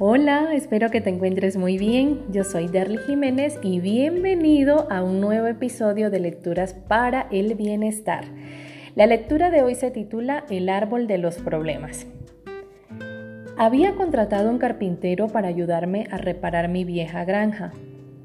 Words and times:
Hola, 0.00 0.54
espero 0.54 0.90
que 0.90 1.00
te 1.00 1.10
encuentres 1.10 1.56
muy 1.56 1.76
bien. 1.76 2.20
Yo 2.30 2.44
soy 2.44 2.68
Derly 2.68 2.98
Jiménez 2.98 3.58
y 3.62 3.80
bienvenido 3.80 4.86
a 4.92 5.02
un 5.02 5.20
nuevo 5.20 5.48
episodio 5.48 6.08
de 6.08 6.20
Lecturas 6.20 6.72
para 6.72 7.26
el 7.32 7.56
Bienestar. 7.56 8.24
La 8.94 9.06
lectura 9.06 9.50
de 9.50 9.64
hoy 9.64 9.74
se 9.74 9.90
titula 9.90 10.44
El 10.50 10.68
árbol 10.68 11.08
de 11.08 11.18
los 11.18 11.38
problemas. 11.38 12.06
Había 13.56 13.96
contratado 13.96 14.50
un 14.50 14.58
carpintero 14.58 15.26
para 15.26 15.48
ayudarme 15.48 16.06
a 16.12 16.18
reparar 16.18 16.68
mi 16.68 16.84
vieja 16.84 17.24
granja. 17.24 17.72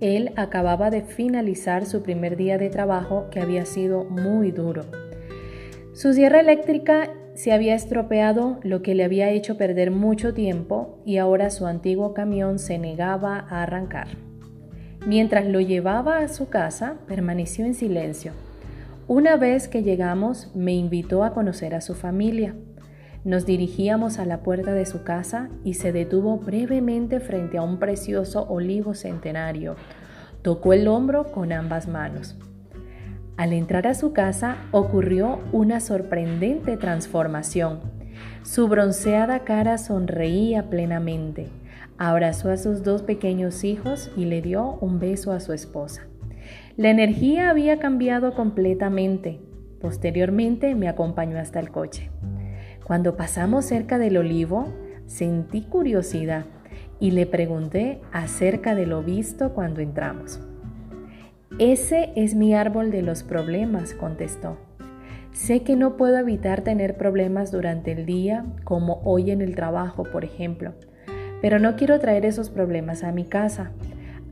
Él 0.00 0.32
acababa 0.36 0.90
de 0.90 1.00
finalizar 1.00 1.86
su 1.86 2.02
primer 2.02 2.36
día 2.36 2.58
de 2.58 2.68
trabajo 2.68 3.30
que 3.30 3.40
había 3.40 3.64
sido 3.64 4.04
muy 4.04 4.50
duro. 4.50 4.82
Su 5.94 6.12
sierra 6.12 6.40
eléctrica 6.40 7.08
se 7.34 7.52
había 7.52 7.74
estropeado, 7.74 8.58
lo 8.62 8.82
que 8.82 8.94
le 8.94 9.04
había 9.04 9.30
hecho 9.30 9.56
perder 9.56 9.90
mucho 9.90 10.34
tiempo 10.34 10.98
y 11.06 11.16
ahora 11.16 11.50
su 11.50 11.66
antiguo 11.66 12.12
camión 12.12 12.58
se 12.58 12.78
negaba 12.78 13.46
a 13.48 13.62
arrancar. 13.62 14.08
Mientras 15.06 15.46
lo 15.46 15.60
llevaba 15.60 16.18
a 16.18 16.28
su 16.28 16.48
casa, 16.48 16.96
permaneció 17.08 17.64
en 17.64 17.74
silencio. 17.74 18.32
Una 19.08 19.36
vez 19.36 19.66
que 19.66 19.82
llegamos, 19.82 20.54
me 20.54 20.74
invitó 20.74 21.24
a 21.24 21.32
conocer 21.32 21.74
a 21.74 21.80
su 21.80 21.94
familia. 21.94 22.54
Nos 23.24 23.46
dirigíamos 23.46 24.18
a 24.18 24.26
la 24.26 24.42
puerta 24.42 24.72
de 24.72 24.86
su 24.86 25.02
casa 25.02 25.48
y 25.64 25.74
se 25.74 25.92
detuvo 25.92 26.38
brevemente 26.38 27.18
frente 27.18 27.58
a 27.58 27.62
un 27.62 27.78
precioso 27.78 28.46
olivo 28.48 28.94
centenario. 28.94 29.76
Tocó 30.42 30.72
el 30.72 30.86
hombro 30.86 31.32
con 31.32 31.52
ambas 31.52 31.88
manos. 31.88 32.36
Al 33.42 33.52
entrar 33.52 33.88
a 33.88 33.94
su 33.94 34.12
casa 34.12 34.58
ocurrió 34.70 35.40
una 35.50 35.80
sorprendente 35.80 36.76
transformación. 36.76 37.80
Su 38.44 38.68
bronceada 38.68 39.40
cara 39.40 39.78
sonreía 39.78 40.70
plenamente. 40.70 41.48
Abrazó 41.98 42.52
a 42.52 42.56
sus 42.56 42.84
dos 42.84 43.02
pequeños 43.02 43.64
hijos 43.64 44.12
y 44.16 44.26
le 44.26 44.42
dio 44.42 44.78
un 44.80 45.00
beso 45.00 45.32
a 45.32 45.40
su 45.40 45.52
esposa. 45.52 46.06
La 46.76 46.90
energía 46.90 47.50
había 47.50 47.80
cambiado 47.80 48.32
completamente. 48.36 49.40
Posteriormente 49.80 50.76
me 50.76 50.86
acompañó 50.86 51.36
hasta 51.36 51.58
el 51.58 51.72
coche. 51.72 52.10
Cuando 52.84 53.16
pasamos 53.16 53.64
cerca 53.64 53.98
del 53.98 54.18
olivo, 54.18 54.72
sentí 55.06 55.62
curiosidad 55.62 56.44
y 57.00 57.10
le 57.10 57.26
pregunté 57.26 58.02
acerca 58.12 58.76
de 58.76 58.86
lo 58.86 59.02
visto 59.02 59.52
cuando 59.52 59.80
entramos. 59.80 60.38
Ese 61.58 62.12
es 62.16 62.34
mi 62.34 62.54
árbol 62.54 62.90
de 62.90 63.02
los 63.02 63.22
problemas, 63.22 63.92
contestó. 63.92 64.56
Sé 65.32 65.62
que 65.62 65.76
no 65.76 65.96
puedo 65.96 66.16
evitar 66.18 66.62
tener 66.62 66.96
problemas 66.96 67.52
durante 67.52 67.92
el 67.92 68.06
día, 68.06 68.46
como 68.64 69.02
hoy 69.04 69.30
en 69.30 69.42
el 69.42 69.54
trabajo, 69.54 70.04
por 70.04 70.24
ejemplo, 70.24 70.72
pero 71.42 71.58
no 71.58 71.76
quiero 71.76 72.00
traer 72.00 72.24
esos 72.24 72.48
problemas 72.48 73.04
a 73.04 73.12
mi 73.12 73.24
casa. 73.24 73.72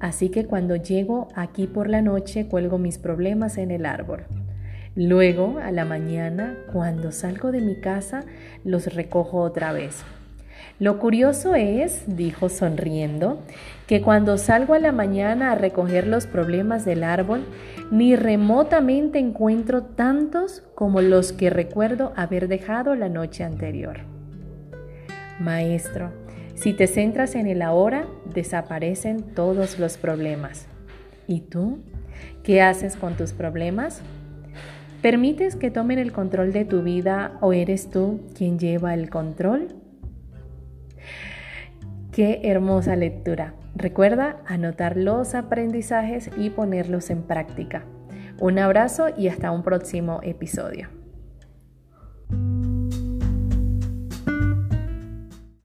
Así 0.00 0.30
que 0.30 0.46
cuando 0.46 0.76
llego 0.76 1.28
aquí 1.34 1.66
por 1.66 1.90
la 1.90 2.00
noche 2.00 2.46
cuelgo 2.46 2.78
mis 2.78 2.96
problemas 2.98 3.58
en 3.58 3.70
el 3.70 3.84
árbol. 3.84 4.24
Luego, 4.96 5.58
a 5.62 5.70
la 5.72 5.84
mañana, 5.84 6.56
cuando 6.72 7.12
salgo 7.12 7.52
de 7.52 7.60
mi 7.60 7.80
casa, 7.80 8.24
los 8.64 8.94
recojo 8.94 9.40
otra 9.42 9.72
vez. 9.72 10.04
Lo 10.78 10.98
curioso 10.98 11.54
es, 11.54 12.04
dijo 12.06 12.48
sonriendo, 12.48 13.42
que 13.86 14.00
cuando 14.00 14.38
salgo 14.38 14.74
a 14.74 14.78
la 14.78 14.92
mañana 14.92 15.52
a 15.52 15.54
recoger 15.54 16.06
los 16.06 16.26
problemas 16.26 16.84
del 16.84 17.04
árbol, 17.04 17.44
ni 17.90 18.16
remotamente 18.16 19.18
encuentro 19.18 19.82
tantos 19.82 20.62
como 20.74 21.00
los 21.00 21.32
que 21.32 21.50
recuerdo 21.50 22.12
haber 22.16 22.48
dejado 22.48 22.94
la 22.94 23.08
noche 23.08 23.44
anterior. 23.44 23.98
Maestro, 25.38 26.12
si 26.54 26.72
te 26.72 26.86
centras 26.86 27.34
en 27.34 27.46
el 27.46 27.62
ahora, 27.62 28.06
desaparecen 28.32 29.22
todos 29.34 29.78
los 29.78 29.96
problemas. 29.96 30.66
¿Y 31.26 31.40
tú? 31.40 31.78
¿Qué 32.42 32.60
haces 32.60 32.96
con 32.96 33.14
tus 33.14 33.32
problemas? 33.32 34.02
¿Permites 35.02 35.56
que 35.56 35.70
tomen 35.70 35.98
el 35.98 36.12
control 36.12 36.52
de 36.52 36.66
tu 36.66 36.82
vida 36.82 37.38
o 37.40 37.54
eres 37.54 37.88
tú 37.88 38.20
quien 38.36 38.58
lleva 38.58 38.92
el 38.92 39.08
control? 39.08 39.68
Qué 42.12 42.40
hermosa 42.44 42.96
lectura. 42.96 43.54
Recuerda 43.74 44.38
anotar 44.46 44.96
los 44.96 45.34
aprendizajes 45.34 46.30
y 46.36 46.50
ponerlos 46.50 47.10
en 47.10 47.22
práctica. 47.22 47.84
Un 48.40 48.58
abrazo 48.58 49.08
y 49.16 49.28
hasta 49.28 49.50
un 49.50 49.62
próximo 49.62 50.20
episodio. 50.22 50.99